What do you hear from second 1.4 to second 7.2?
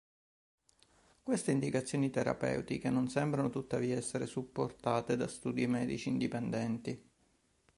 indicazioni terapeutiche non sembrano tuttavia essere supportate da studi medici indipendenti.